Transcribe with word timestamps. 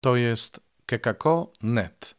To 0.00 0.16
jest 0.16 0.60
kekako.net. 0.86 2.14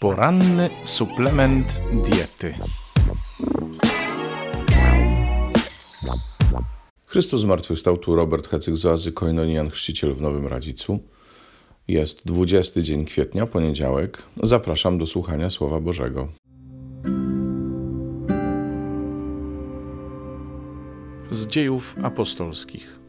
Poranny 0.00 0.70
suplement 0.84 1.80
diety. 2.04 2.54
Chrystus 7.06 7.40
zmartwychwstał 7.40 7.98
tu 7.98 8.16
Robert 8.16 8.48
Hecyk 8.48 8.76
z 8.76 8.86
Oazy 8.86 9.12
Koinonian, 9.12 9.70
chrzciciel 9.70 10.12
w 10.12 10.20
Nowym 10.20 10.46
Radzicu. 10.46 10.98
Jest 11.88 12.26
20 12.26 12.80
dzień 12.80 13.04
kwietnia, 13.04 13.46
poniedziałek. 13.46 14.22
Zapraszam 14.42 14.98
do 14.98 15.06
słuchania 15.06 15.50
Słowa 15.50 15.80
Bożego. 15.80 16.28
Z 21.30 21.46
dziejów 21.46 21.96
apostolskich. 22.02 23.00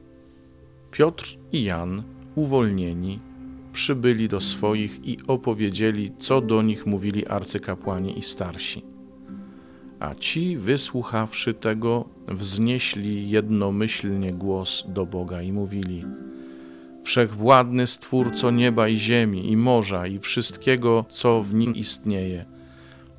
Piotr 0.91 1.38
i 1.52 1.63
Jan, 1.63 2.03
uwolnieni, 2.35 3.20
przybyli 3.73 4.29
do 4.29 4.41
swoich 4.41 5.05
i 5.05 5.17
opowiedzieli, 5.27 6.12
co 6.17 6.41
do 6.41 6.62
nich 6.62 6.85
mówili 6.85 7.27
arcykapłani 7.27 8.20
i 8.20 8.21
starsi. 8.21 8.84
A 9.99 10.15
ci, 10.15 10.57
wysłuchawszy 10.57 11.53
tego, 11.53 12.05
wznieśli 12.27 13.29
jednomyślnie 13.29 14.31
głos 14.31 14.84
do 14.88 15.05
Boga 15.05 15.41
i 15.41 15.51
mówili: 15.51 16.05
Wszechwładny 17.03 17.88
Stwórco 17.88 18.51
nieba 18.51 18.88
i 18.88 18.98
ziemi, 18.98 19.51
i 19.51 19.57
morza, 19.57 20.07
i 20.07 20.20
wszystkiego, 20.20 21.05
co 21.09 21.43
w 21.43 21.53
nim 21.53 21.76
istnieje. 21.76 22.45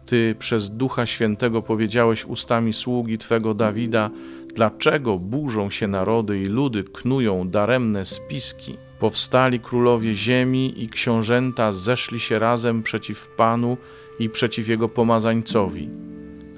Ty 0.06 0.34
przez 0.38 0.70
Ducha 0.70 1.06
Świętego 1.06 1.62
powiedziałeś 1.62 2.24
ustami 2.24 2.72
sługi 2.72 3.18
Twego 3.18 3.54
Dawida, 3.54 4.10
dlaczego 4.54 5.18
burzą 5.18 5.70
się 5.70 5.88
narody 5.88 6.40
i 6.40 6.44
ludy 6.44 6.84
knują 6.84 7.48
daremne 7.48 8.04
spiski. 8.04 8.76
Powstali 8.98 9.60
królowie 9.60 10.14
ziemi 10.14 10.82
i 10.82 10.88
książęta 10.88 11.72
zeszli 11.72 12.20
się 12.20 12.38
razem 12.38 12.82
przeciw 12.82 13.28
Panu 13.36 13.76
i 14.18 14.28
przeciw 14.28 14.68
Jego 14.68 14.88
pomazańcowi. 14.88 15.90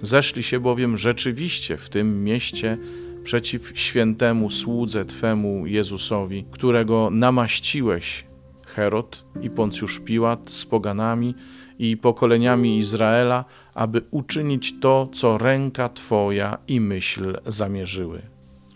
Zeszli 0.02 0.42
się 0.42 0.60
bowiem 0.60 0.96
rzeczywiście 0.96 1.77
w 1.77 1.88
tym 1.88 2.24
mieście 2.24 2.78
przeciw 3.22 3.72
świętemu 3.74 4.50
słudze 4.50 5.04
Twemu 5.04 5.66
Jezusowi, 5.66 6.44
którego 6.50 7.10
namaściłeś, 7.10 8.26
Herod 8.66 9.24
i 9.42 9.50
Poncjusz 9.50 10.00
Piłat 10.00 10.50
z 10.50 10.66
poganami 10.66 11.34
i 11.78 11.97
pokoleniami 11.97 12.78
Izraela, 12.78 13.44
aby 13.75 14.03
uczynić 14.11 14.75
to, 14.80 15.08
co 15.12 15.39
ręka 15.39 15.89
Twoja 15.89 16.58
i 16.69 16.80
myśl 16.80 17.36
zamierzyły. 17.47 18.22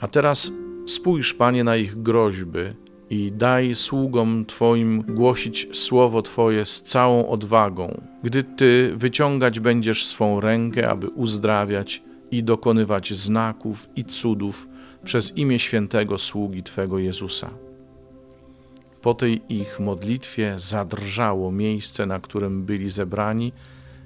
A 0.01 0.09
teraz 0.09 0.53
spójrz, 0.87 1.35
Panie, 1.35 1.65
na 1.65 1.77
ich 1.77 2.03
groźby 2.03 2.61
i 3.11 3.33
daj 3.33 3.75
sługom 3.75 4.45
Twoim 4.47 5.03
głosić 5.03 5.69
słowo 5.73 6.23
Twoje 6.23 6.65
z 6.65 6.83
całą 6.83 7.29
odwagą, 7.29 8.01
gdy 8.23 8.43
Ty 8.43 8.93
wyciągać 8.97 9.61
będziesz 9.61 10.07
swą 10.07 10.41
rękę, 10.41 10.89
aby 10.89 11.09
uzdrawiać 11.09 12.03
i 12.31 12.45
dokonywać 12.45 13.15
znaków 13.15 13.89
i 13.97 14.05
cudów 14.05 14.69
przez 15.05 15.37
imię 15.37 15.59
świętego 15.59 16.19
sługi 16.19 16.62
Twego 16.62 16.99
Jezusa. 16.99 17.51
Po 19.03 19.15
tej 19.15 19.41
ich 19.49 19.81
modlitwie 19.81 20.55
zadrżało 20.57 21.53
miejsce, 21.53 22.07
na 22.07 22.21
którym 22.21 22.65
byli 22.65 22.91
zebrani, 22.91 23.53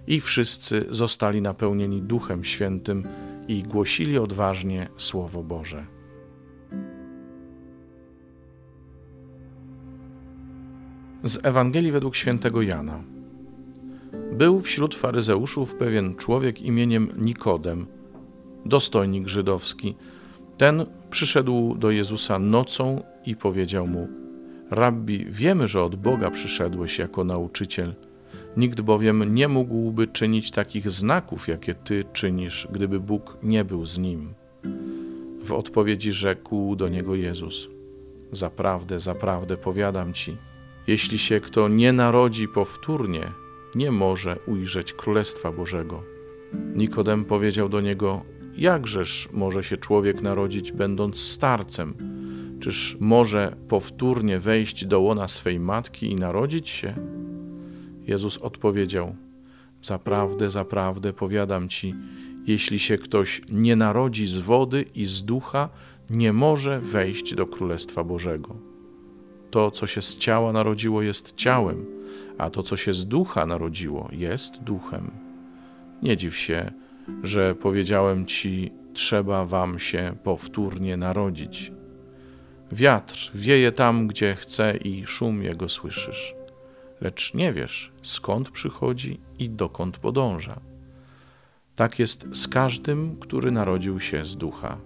i 0.06 0.20
wszyscy 0.20 0.84
zostali 0.90 1.42
napełnieni 1.42 2.02
Duchem 2.02 2.44
Świętym 2.44 3.04
i 3.48 3.62
głosili 3.62 4.18
odważnie 4.18 4.88
Słowo 4.96 5.42
Boże. 5.42 5.86
Z 11.24 11.46
Ewangelii 11.46 11.92
według 11.92 12.16
świętego 12.16 12.62
Jana. 12.62 13.02
Był 14.32 14.60
wśród 14.60 14.94
faryzeuszów 14.94 15.74
pewien 15.74 16.14
człowiek 16.14 16.62
imieniem 16.62 17.08
Nikodem, 17.16 17.86
dostojnik 18.66 19.28
żydowski. 19.28 19.94
Ten 20.58 20.86
przyszedł 21.10 21.74
do 21.74 21.90
Jezusa 21.90 22.38
nocą 22.38 23.02
i 23.26 23.36
powiedział 23.36 23.86
mu: 23.86 24.08
Rabbi, 24.70 25.26
wiemy, 25.28 25.68
że 25.68 25.82
od 25.82 25.96
Boga 25.96 26.30
przyszedłeś 26.30 26.98
jako 26.98 27.24
nauczyciel. 27.24 27.94
Nikt 28.56 28.80
bowiem 28.80 29.34
nie 29.34 29.48
mógłby 29.48 30.06
czynić 30.06 30.50
takich 30.50 30.90
znaków, 30.90 31.48
jakie 31.48 31.74
ty 31.74 32.04
czynisz, 32.12 32.68
gdyby 32.72 33.00
Bóg 33.00 33.38
nie 33.42 33.64
był 33.64 33.86
z 33.86 33.98
nim. 33.98 34.34
W 35.44 35.52
odpowiedzi 35.52 36.12
rzekł 36.12 36.76
do 36.76 36.88
niego 36.88 37.14
Jezus: 37.14 37.68
Zaprawdę, 38.32 39.00
zaprawdę 39.00 39.56
powiadam 39.56 40.12
ci, 40.12 40.36
jeśli 40.86 41.18
się 41.18 41.40
kto 41.40 41.68
nie 41.68 41.92
narodzi 41.92 42.48
powtórnie, 42.48 43.32
nie 43.74 43.90
może 43.90 44.36
ujrzeć 44.46 44.92
Królestwa 44.92 45.52
Bożego. 45.52 46.02
Nikodem 46.74 47.24
powiedział 47.24 47.68
do 47.68 47.80
niego: 47.80 48.22
Jakżeż 48.56 49.28
może 49.32 49.62
się 49.62 49.76
człowiek 49.76 50.22
narodzić, 50.22 50.72
będąc 50.72 51.20
starcem? 51.20 51.94
Czyż 52.60 52.96
może 53.00 53.56
powtórnie 53.68 54.38
wejść 54.38 54.86
do 54.86 55.00
łona 55.00 55.28
swej 55.28 55.60
matki 55.60 56.10
i 56.10 56.14
narodzić 56.14 56.70
się? 56.70 56.94
Jezus 58.06 58.38
odpowiedział: 58.38 59.14
Zaprawdę, 59.82 60.50
zaprawdę 60.50 61.12
powiadam 61.12 61.68
ci, 61.68 61.94
jeśli 62.46 62.78
się 62.78 62.98
ktoś 62.98 63.40
nie 63.50 63.76
narodzi 63.76 64.26
z 64.26 64.38
wody 64.38 64.84
i 64.94 65.06
z 65.06 65.22
ducha, 65.22 65.68
nie 66.10 66.32
może 66.32 66.80
wejść 66.80 67.34
do 67.34 67.46
Królestwa 67.46 68.04
Bożego. 68.04 68.56
To, 69.50 69.70
co 69.70 69.86
się 69.86 70.02
z 70.02 70.18
ciała 70.18 70.52
narodziło, 70.52 71.02
jest 71.02 71.36
ciałem, 71.36 71.86
a 72.38 72.50
to, 72.50 72.62
co 72.62 72.76
się 72.76 72.94
z 72.94 73.06
ducha 73.06 73.46
narodziło, 73.46 74.08
jest 74.12 74.62
duchem. 74.62 75.10
Nie 76.02 76.16
dziw 76.16 76.36
się, 76.36 76.72
że 77.22 77.54
powiedziałem 77.54 78.26
ci, 78.26 78.72
trzeba 78.92 79.44
wam 79.44 79.78
się 79.78 80.16
powtórnie 80.24 80.96
narodzić. 80.96 81.72
Wiatr 82.72 83.30
wieje 83.34 83.72
tam, 83.72 84.06
gdzie 84.06 84.34
chce 84.34 84.76
i 84.76 85.06
szum 85.06 85.42
jego 85.42 85.68
słyszysz, 85.68 86.34
lecz 87.02 87.34
nie 87.34 87.52
wiesz, 87.52 87.92
skąd 88.02 88.50
przychodzi 88.50 89.18
i 89.38 89.50
dokąd 89.50 89.98
podąża. 89.98 90.60
Tak 91.76 91.98
jest 91.98 92.36
z 92.36 92.48
każdym, 92.48 93.16
który 93.20 93.50
narodził 93.50 94.00
się 94.00 94.24
z 94.24 94.36
ducha. 94.36 94.78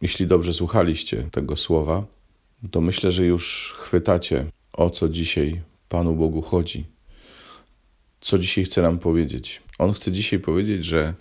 Jeśli 0.00 0.26
dobrze 0.26 0.52
słuchaliście 0.52 1.28
tego 1.32 1.56
słowa, 1.56 2.04
to 2.70 2.80
myślę, 2.80 3.12
że 3.12 3.26
już 3.26 3.74
chwytacie, 3.78 4.46
o 4.72 4.90
co 4.90 5.08
dzisiaj 5.08 5.62
Panu 5.88 6.14
Bogu 6.14 6.42
chodzi. 6.42 6.84
Co 8.20 8.38
dzisiaj 8.38 8.64
chce 8.64 8.82
nam 8.82 8.98
powiedzieć? 8.98 9.62
On 9.78 9.92
chce 9.92 10.12
dzisiaj 10.12 10.38
powiedzieć, 10.38 10.84
że 10.84 11.14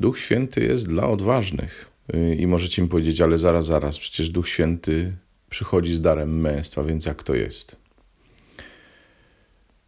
Duch 0.00 0.18
Święty 0.18 0.60
jest 0.64 0.88
dla 0.88 1.08
odważnych. 1.08 1.90
I 2.38 2.46
możecie 2.46 2.82
mi 2.82 2.88
powiedzieć, 2.88 3.20
ale 3.20 3.38
zaraz, 3.38 3.66
zaraz, 3.66 3.98
przecież 3.98 4.30
Duch 4.30 4.48
Święty 4.48 5.12
przychodzi 5.50 5.94
z 5.94 6.00
darem 6.00 6.40
męstwa, 6.40 6.84
więc 6.84 7.06
jak 7.06 7.22
to 7.22 7.34
jest? 7.34 7.76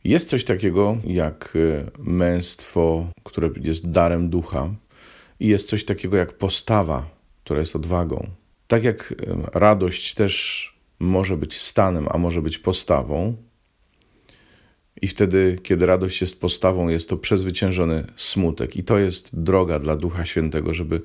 Jest 0.04 0.28
coś 0.28 0.44
takiego 0.44 0.96
jak 1.04 1.58
męstwo, 1.98 3.12
które 3.24 3.50
jest 3.60 3.90
darem 3.90 4.30
ducha, 4.30 4.74
i 5.40 5.48
jest 5.48 5.68
coś 5.68 5.84
takiego 5.84 6.16
jak 6.16 6.32
postawa, 6.32 7.10
która 7.44 7.60
jest 7.60 7.76
odwagą. 7.76 8.30
Tak 8.66 8.84
jak 8.84 9.14
radość 9.54 10.14
też 10.14 10.78
może 10.98 11.36
być 11.36 11.60
stanem, 11.60 12.06
a 12.10 12.18
może 12.18 12.42
być 12.42 12.58
postawą. 12.58 13.36
I 15.02 15.08
wtedy, 15.08 15.58
kiedy 15.62 15.86
radość 15.86 16.20
jest 16.20 16.40
postawą, 16.40 16.88
jest 16.88 17.08
to 17.08 17.16
przezwyciężony 17.16 18.06
smutek. 18.16 18.76
I 18.76 18.84
to 18.84 18.98
jest 18.98 19.42
droga 19.42 19.78
dla 19.78 19.96
Ducha 19.96 20.24
Świętego, 20.24 20.74
żeby, 20.74 21.02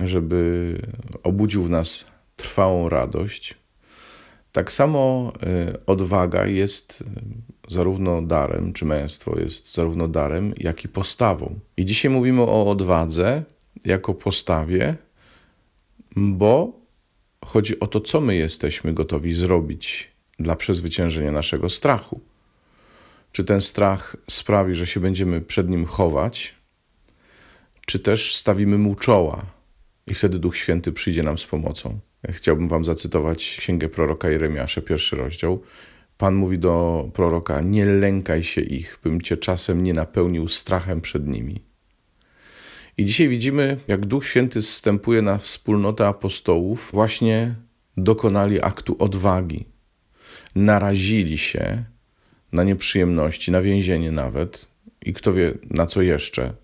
żeby 0.00 0.78
obudził 1.22 1.62
w 1.62 1.70
nas 1.70 2.06
trwałą 2.36 2.88
radość. 2.88 3.54
Tak 4.54 4.72
samo 4.72 5.32
odwaga 5.86 6.46
jest 6.46 7.04
zarówno 7.68 8.22
darem, 8.22 8.72
czy 8.72 8.84
męstwo 8.84 9.40
jest 9.40 9.74
zarówno 9.74 10.08
darem, 10.08 10.54
jak 10.56 10.84
i 10.84 10.88
postawą. 10.88 11.60
I 11.76 11.84
dzisiaj 11.84 12.10
mówimy 12.10 12.42
o 12.42 12.70
odwadze 12.70 13.42
jako 13.84 14.14
postawie, 14.14 14.96
bo 16.16 16.80
chodzi 17.44 17.80
o 17.80 17.86
to, 17.86 18.00
co 18.00 18.20
my 18.20 18.36
jesteśmy 18.36 18.92
gotowi 18.92 19.34
zrobić 19.34 20.10
dla 20.38 20.56
przezwyciężenia 20.56 21.32
naszego 21.32 21.70
strachu. 21.70 22.20
Czy 23.32 23.44
ten 23.44 23.60
strach 23.60 24.16
sprawi, 24.30 24.74
że 24.74 24.86
się 24.86 25.00
będziemy 25.00 25.40
przed 25.40 25.68
nim 25.68 25.84
chować, 25.84 26.54
czy 27.86 27.98
też 27.98 28.36
stawimy 28.36 28.78
mu 28.78 28.94
czoła 28.94 29.46
i 30.06 30.14
wtedy 30.14 30.38
Duch 30.38 30.56
Święty 30.56 30.92
przyjdzie 30.92 31.22
nam 31.22 31.38
z 31.38 31.46
pomocą. 31.46 31.98
Chciałbym 32.28 32.68
Wam 32.68 32.84
zacytować 32.84 33.56
księgę 33.58 33.88
proroka 33.88 34.30
Jeremiasza, 34.30 34.80
pierwszy 34.80 35.16
rozdział. 35.16 35.62
Pan 36.18 36.34
mówi 36.34 36.58
do 36.58 37.04
proroka: 37.12 37.60
Nie 37.60 37.86
lękaj 37.86 38.42
się 38.42 38.60
ich, 38.60 38.98
bym 39.04 39.20
cię 39.20 39.36
czasem 39.36 39.82
nie 39.82 39.94
napełnił 39.94 40.48
strachem 40.48 41.00
przed 41.00 41.26
nimi. 41.26 41.60
I 42.98 43.04
dzisiaj 43.04 43.28
widzimy, 43.28 43.76
jak 43.88 44.06
Duch 44.06 44.26
Święty 44.26 44.62
zstępuje 44.62 45.22
na 45.22 45.38
wspólnotę 45.38 46.06
apostołów, 46.06 46.90
właśnie 46.92 47.54
dokonali 47.96 48.62
aktu 48.62 48.96
odwagi. 48.98 49.64
Narazili 50.54 51.38
się 51.38 51.84
na 52.52 52.64
nieprzyjemności, 52.64 53.52
na 53.52 53.62
więzienie 53.62 54.10
nawet 54.10 54.68
i 55.02 55.12
kto 55.12 55.32
wie 55.32 55.52
na 55.70 55.86
co 55.86 56.02
jeszcze, 56.02 56.54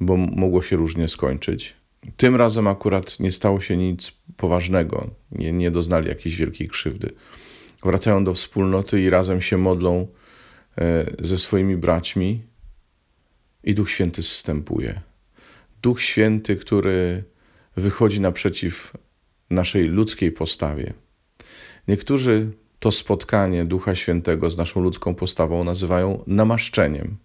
bo 0.00 0.16
mogło 0.16 0.62
się 0.62 0.76
różnie 0.76 1.08
skończyć. 1.08 1.76
Tym 2.16 2.36
razem 2.36 2.66
akurat 2.66 3.20
nie 3.20 3.32
stało 3.32 3.60
się 3.60 3.76
nic 3.76 4.12
poważnego, 4.36 5.10
nie, 5.32 5.52
nie 5.52 5.70
doznali 5.70 6.08
jakiejś 6.08 6.36
wielkiej 6.36 6.68
krzywdy. 6.68 7.10
Wracają 7.82 8.24
do 8.24 8.34
wspólnoty 8.34 9.00
i 9.00 9.10
razem 9.10 9.40
się 9.40 9.56
modlą 9.56 10.08
e, 10.78 11.06
ze 11.18 11.38
swoimi 11.38 11.76
braćmi, 11.76 12.42
i 13.64 13.74
Duch 13.74 13.90
Święty 13.90 14.22
zstępuje. 14.22 15.00
Duch 15.82 16.02
Święty, 16.02 16.56
który 16.56 17.24
wychodzi 17.76 18.20
naprzeciw 18.20 18.92
naszej 19.50 19.88
ludzkiej 19.88 20.32
postawie. 20.32 20.92
Niektórzy 21.88 22.50
to 22.78 22.92
spotkanie 22.92 23.64
Ducha 23.64 23.94
Świętego 23.94 24.50
z 24.50 24.58
naszą 24.58 24.80
ludzką 24.80 25.14
postawą 25.14 25.64
nazywają 25.64 26.24
namaszczeniem. 26.26 27.16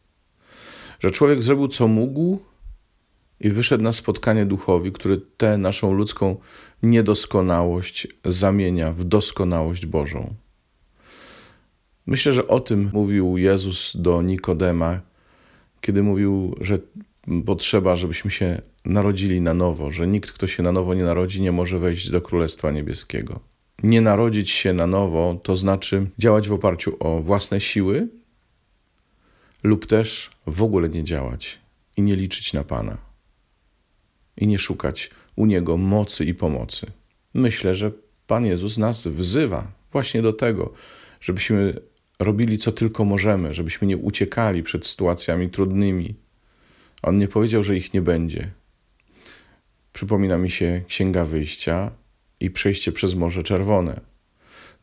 Że 0.99 1.11
człowiek 1.11 1.43
zrobił 1.43 1.67
co 1.67 1.87
mógł 1.87 2.39
i 3.39 3.49
wyszedł 3.49 3.83
na 3.83 3.91
spotkanie 3.91 4.45
duchowi, 4.45 4.91
który 4.91 5.21
tę 5.37 5.57
naszą 5.57 5.93
ludzką 5.93 6.35
niedoskonałość 6.83 8.07
zamienia 8.25 8.93
w 8.93 9.03
doskonałość 9.03 9.85
Bożą. 9.85 10.33
Myślę, 12.07 12.33
że 12.33 12.47
o 12.47 12.59
tym 12.59 12.89
mówił 12.93 13.37
Jezus 13.37 13.97
do 13.97 14.21
Nikodema, 14.21 15.01
kiedy 15.81 16.03
mówił, 16.03 16.55
że 16.61 16.77
potrzeba, 17.45 17.95
żebyśmy 17.95 18.31
się 18.31 18.61
narodzili 18.85 19.41
na 19.41 19.53
nowo, 19.53 19.91
że 19.91 20.07
nikt, 20.07 20.31
kto 20.31 20.47
się 20.47 20.63
na 20.63 20.71
nowo 20.71 20.93
nie 20.93 21.03
narodzi, 21.03 21.41
nie 21.41 21.51
może 21.51 21.79
wejść 21.79 22.09
do 22.09 22.21
Królestwa 22.21 22.71
Niebieskiego. 22.71 23.39
Nie 23.83 24.01
narodzić 24.01 24.49
się 24.49 24.73
na 24.73 24.87
nowo 24.87 25.39
to 25.43 25.57
znaczy 25.57 26.07
działać 26.17 26.49
w 26.49 26.53
oparciu 26.53 26.97
o 26.99 27.19
własne 27.21 27.59
siły 27.59 28.07
lub 29.63 29.85
też 29.85 30.29
w 30.47 30.63
ogóle 30.63 30.89
nie 30.89 31.03
działać 31.03 31.59
i 31.97 32.01
nie 32.01 32.15
liczyć 32.15 32.53
na 32.53 32.63
Pana 32.63 33.08
i 34.39 34.47
nie 34.47 34.59
szukać 34.59 35.09
u 35.35 35.45
Niego 35.45 35.77
mocy 35.77 36.25
i 36.25 36.33
pomocy. 36.33 36.87
Myślę, 37.33 37.75
że 37.75 37.91
Pan 38.27 38.45
Jezus 38.45 38.77
nas 38.77 39.07
wzywa 39.07 39.71
właśnie 39.91 40.21
do 40.21 40.33
tego, 40.33 40.73
żebyśmy 41.21 41.73
robili 42.19 42.57
co 42.57 42.71
tylko 42.71 43.05
możemy, 43.05 43.53
żebyśmy 43.53 43.87
nie 43.87 43.97
uciekali 43.97 44.63
przed 44.63 44.87
sytuacjami 44.87 45.49
trudnymi. 45.49 46.15
On 47.01 47.19
nie 47.19 47.27
powiedział, 47.27 47.63
że 47.63 47.77
ich 47.77 47.93
nie 47.93 48.01
będzie. 48.01 48.51
Przypomina 49.93 50.37
mi 50.37 50.51
się 50.51 50.81
Księga 50.87 51.25
Wyjścia 51.25 51.91
i 52.39 52.49
przejście 52.49 52.91
przez 52.91 53.15
Morze 53.15 53.43
Czerwone. 53.43 54.01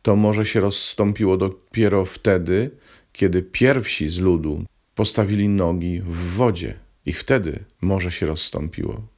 To 0.03 0.17
morze 0.17 0.45
się 0.45 0.61
rozstąpiło 0.61 1.37
dopiero 1.37 2.05
wtedy, 2.05 2.71
kiedy 3.13 3.43
pierwsi 3.43 4.09
z 4.09 4.19
ludu 4.19 4.65
postawili 4.95 5.49
nogi 5.49 6.01
w 6.01 6.37
wodzie, 6.37 6.75
i 7.07 7.13
wtedy 7.13 7.65
morze 7.81 8.11
się 8.11 8.27
rozstąpiło. 8.27 9.16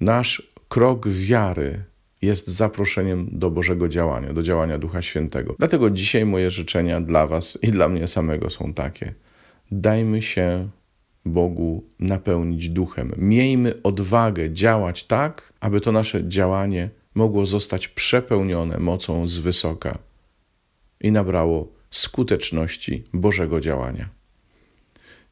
Nasz 0.00 0.42
krok 0.68 1.08
wiary 1.08 1.84
jest 2.22 2.48
zaproszeniem 2.48 3.28
do 3.32 3.50
Bożego 3.50 3.88
działania, 3.88 4.32
do 4.32 4.42
działania 4.42 4.78
Ducha 4.78 5.02
Świętego. 5.02 5.54
Dlatego 5.58 5.90
dzisiaj 5.90 6.26
moje 6.26 6.50
życzenia 6.50 7.00
dla 7.00 7.26
Was 7.26 7.58
i 7.62 7.70
dla 7.70 7.88
mnie 7.88 8.08
samego 8.08 8.50
są 8.50 8.74
takie. 8.74 9.14
Dajmy 9.70 10.22
się 10.22 10.68
Bogu 11.24 11.84
napełnić 11.98 12.68
duchem. 12.68 13.12
Miejmy 13.16 13.82
odwagę 13.82 14.50
działać 14.50 15.04
tak, 15.04 15.52
aby 15.60 15.80
to 15.80 15.92
nasze 15.92 16.28
działanie 16.28 16.90
mogło 17.14 17.46
zostać 17.46 17.88
przepełnione 17.88 18.78
mocą 18.78 19.28
z 19.28 19.38
wysoka 19.38 19.98
i 21.00 21.12
nabrało 21.12 21.72
skuteczności 21.90 23.04
Bożego 23.12 23.60
działania. 23.60 24.17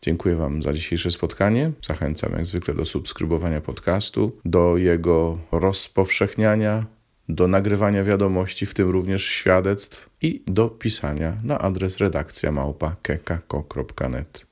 Dziękuję 0.06 0.37
Wam 0.37 0.62
za 0.62 0.73
dzisiejsze 0.73 1.11
spotkanie. 1.11 1.73
Zachęcam 1.82 2.32
jak 2.32 2.47
zwykle 2.47 2.75
do 2.75 2.85
subskrybowania 2.85 3.61
podcastu, 3.61 4.41
do 4.44 4.76
jego 4.76 5.38
rozpowszechniania, 5.53 6.87
do 7.29 7.49
nagrywania 7.49 8.05
wiadomości, 8.05 8.67
w 8.67 8.75
tym 8.75 8.91
również 8.91 9.25
świadectw 9.25 10.11
i 10.23 10.43
do 10.47 10.69
pisania 10.69 11.37
na 11.44 11.58
adres 11.58 11.99
redakcja 11.99 12.53
małpa 12.53 12.97
kekako.net. 13.03 14.47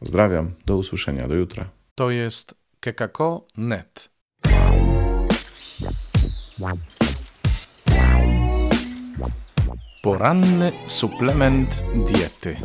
Pozdrawiam, 0.00 0.50
do 0.66 0.76
usłyszenia, 0.76 1.28
do 1.28 1.34
jutra. 1.34 1.70
To 1.94 2.10
jest 2.10 2.54
kekako.net. 2.80 4.10
Poranny 10.02 10.72
suplement 10.86 11.84
diety. 12.06 12.56